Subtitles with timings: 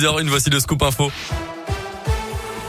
[0.00, 1.10] Une voici le scoop info.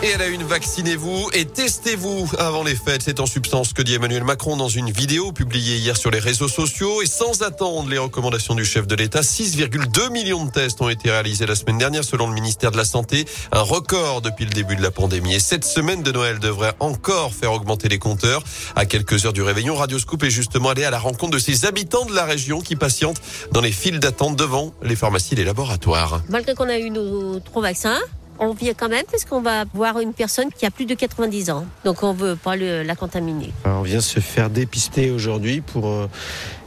[0.02, 3.02] Et elle a une, vaccinez-vous et testez-vous avant les fêtes.
[3.04, 6.48] C'est en substance que dit Emmanuel Macron dans une vidéo publiée hier sur les réseaux
[6.48, 7.02] sociaux.
[7.02, 11.12] Et sans attendre les recommandations du chef de l'État, 6,2 millions de tests ont été
[11.12, 13.26] réalisés la semaine dernière selon le ministère de la Santé.
[13.52, 15.36] Un record depuis le début de la pandémie.
[15.36, 18.42] Et cette semaine de Noël devrait encore faire augmenter les compteurs.
[18.78, 21.66] À quelques heures du réveillon, Radio Scoop est justement allé à la rencontre de ces
[21.66, 23.22] habitants de la région qui patientent
[23.52, 26.22] dans les files d'attente devant les pharmacies et les laboratoires.
[26.30, 28.00] Malgré qu'on a eu nos trois vaccins,
[28.40, 31.50] on vient quand même parce qu'on va voir une personne qui a plus de 90
[31.52, 31.66] ans.
[31.84, 33.52] Donc on veut pas la contaminer.
[33.66, 36.08] On vient se faire dépister aujourd'hui pour euh,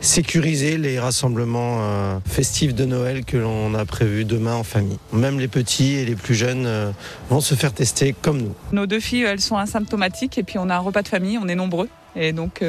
[0.01, 4.99] sécuriser les rassemblements euh, festifs de Noël que l'on a prévus demain en famille.
[5.13, 6.91] Même les petits et les plus jeunes euh,
[7.31, 8.55] vont se faire tester comme nous.
[8.73, 11.49] Nos deux filles, elles sont asymptomatiques et puis on a un repas de famille, on
[11.49, 12.63] est nombreux et donc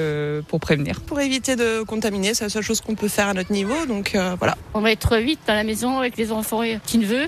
[0.47, 1.01] pour prévenir.
[1.01, 4.17] Pour éviter de contaminer, c'est la seule chose qu'on peut faire à notre niveau, donc
[4.39, 4.55] voilà.
[4.73, 7.27] On va être vite dans la maison avec les enfants qui ne veut.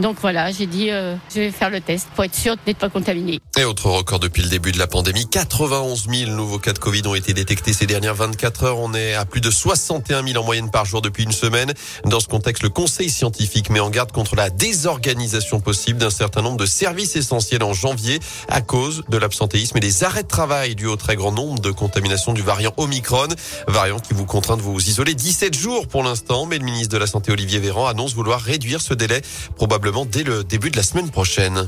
[0.00, 2.88] Donc voilà, j'ai dit, euh, je vais faire le test pour être sûr d'être pas
[2.88, 3.40] contaminé.
[3.58, 7.02] Et autre record depuis le début de la pandémie, 91 000 nouveaux cas de Covid
[7.06, 8.78] ont été détectés ces dernières 24 heures.
[8.78, 11.72] On est à plus de 61 000 en moyenne par jour depuis une semaine.
[12.04, 16.42] Dans ce contexte, le Conseil scientifique met en garde contre la désorganisation possible d'un certain
[16.42, 20.76] nombre de services essentiels en janvier à cause de l'absentéisme et des arrêts de travail
[20.76, 23.28] dû au très grand nombre de contaminations du variant Omicron.
[23.66, 26.98] Variant qui vous contraint de vous isoler 17 jours pour l'instant, mais le ministre de
[26.98, 29.22] la Santé Olivier Véran annonce vouloir réduire ce délai
[29.56, 31.66] probablement dès le début de la semaine prochaine.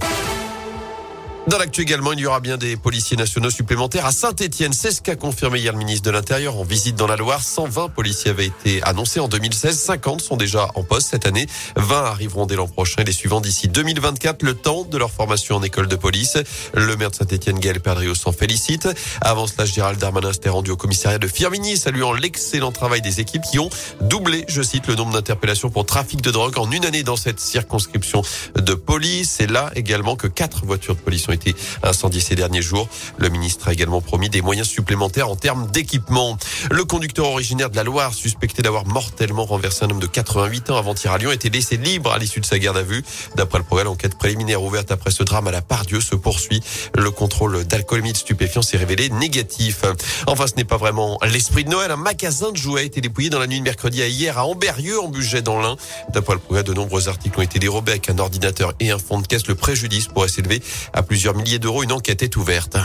[1.46, 4.74] Dans l'actu également, il y aura bien des policiers nationaux supplémentaires à Saint-Etienne.
[4.74, 7.42] C'est ce qu'a confirmé hier le ministre de l'Intérieur en visite dans la Loire.
[7.42, 9.77] 120 policiers avaient été annoncés en 2016.
[9.77, 11.46] 50 sont déjà en poste cette année.
[11.77, 15.56] 20 arriveront dès l'an prochain et les suivants d'ici 2024, le temps de leur formation
[15.56, 16.36] en école de police.
[16.74, 18.88] Le maire de Saint-Etienne, Gaël Perdriau, s'en félicite.
[19.22, 23.42] Avant cela, Gérald Darmanin s'était rendu au commissariat de Firminy, saluant l'excellent travail des équipes
[23.50, 23.70] qui ont
[24.02, 27.41] doublé, je cite, le nombre d'interpellations pour trafic de drogue en une année dans cette
[27.41, 28.22] circonscription
[28.56, 29.36] de police.
[29.38, 32.89] C'est là également que quatre voitures de police ont été été incendié ces derniers jours.
[33.17, 36.36] Le ministre a également promis des moyens supplémentaires en termes d'équipement.
[36.70, 40.77] Le conducteur originaire de la Loire, suspecté d'avoir mortellement renversé un homme de 88 ans
[40.77, 43.02] avant-hier à Lyon, était laissé libre à l'issue de sa garde à vue.
[43.36, 46.61] D'après le progrès, l'enquête préliminaire ouverte après ce drame à la Pardieu se poursuit.
[46.95, 49.85] Le contrôle d'alcoolémie de stupéfiants s'est révélé négatif.
[50.27, 51.90] Enfin, ce n'est pas vraiment l'esprit de Noël.
[51.90, 54.45] Un magasin de jouets a été dépouillé dans la nuit de mercredi à hier à
[54.45, 55.77] Amberieux, en budget dans l'Ain.
[56.13, 59.20] D'après le progrès, de nombreux articles ont été dérobés avec un ordinateur et un fond
[59.20, 59.46] de caisse.
[59.46, 61.83] Le préjudice pourrait s'élever à plusieurs milliers d'euros.
[61.83, 62.79] Une enquête est ouverte.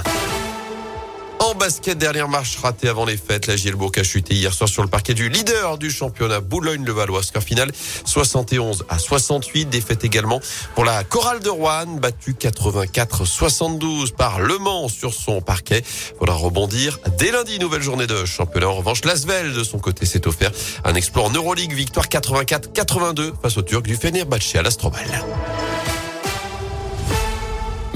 [1.39, 3.47] En basket, dernière marche ratée avant les fêtes.
[3.47, 7.23] La Gielbourg a chuté hier soir sur le parquet du leader du championnat Boulogne-le-Valois.
[7.23, 7.71] Score final
[8.03, 9.69] 71 à 68.
[9.69, 10.41] Défaite également
[10.73, 15.81] pour la Chorale de Rouen, battue 84-72 par Le Mans sur son parquet.
[16.19, 18.67] Faudra rebondir dès lundi, nouvelle journée de championnat.
[18.67, 20.51] En revanche, Lasvel, de son côté, s'est offert
[20.83, 21.71] un exploit en Euroleague.
[21.71, 25.23] Victoire 84-82 face au Turc du Fenerbahçe à l'Astrobal.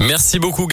[0.00, 0.66] Merci beaucoup.